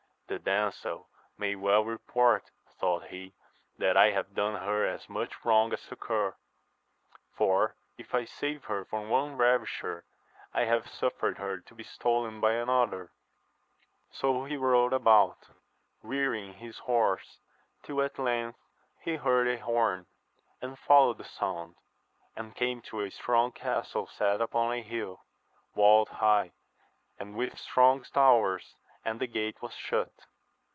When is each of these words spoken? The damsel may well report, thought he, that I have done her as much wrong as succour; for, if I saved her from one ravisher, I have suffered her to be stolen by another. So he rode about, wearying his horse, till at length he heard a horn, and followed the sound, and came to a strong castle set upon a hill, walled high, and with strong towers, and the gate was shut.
The 0.27 0.39
damsel 0.39 1.09
may 1.37 1.55
well 1.55 1.83
report, 1.83 2.51
thought 2.79 3.07
he, 3.07 3.33
that 3.77 3.97
I 3.97 4.11
have 4.11 4.33
done 4.33 4.61
her 4.61 4.85
as 4.85 5.09
much 5.09 5.43
wrong 5.43 5.73
as 5.73 5.81
succour; 5.81 6.37
for, 7.35 7.75
if 7.97 8.15
I 8.15 8.23
saved 8.23 8.63
her 8.63 8.85
from 8.85 9.09
one 9.09 9.35
ravisher, 9.35 10.05
I 10.53 10.63
have 10.63 10.87
suffered 10.89 11.37
her 11.37 11.59
to 11.59 11.75
be 11.75 11.83
stolen 11.83 12.39
by 12.39 12.53
another. 12.53 13.11
So 14.09 14.45
he 14.45 14.55
rode 14.55 14.93
about, 14.93 15.37
wearying 16.01 16.53
his 16.53 16.77
horse, 16.77 17.41
till 17.83 18.01
at 18.01 18.17
length 18.17 18.57
he 19.01 19.17
heard 19.17 19.49
a 19.49 19.57
horn, 19.59 20.05
and 20.61 20.79
followed 20.79 21.17
the 21.17 21.25
sound, 21.25 21.75
and 22.37 22.55
came 22.55 22.81
to 22.83 23.01
a 23.01 23.11
strong 23.11 23.51
castle 23.51 24.07
set 24.07 24.39
upon 24.39 24.71
a 24.71 24.81
hill, 24.81 25.25
walled 25.75 26.07
high, 26.07 26.53
and 27.19 27.35
with 27.35 27.57
strong 27.59 28.03
towers, 28.13 28.77
and 29.03 29.19
the 29.19 29.25
gate 29.25 29.59
was 29.63 29.73
shut. 29.73 30.11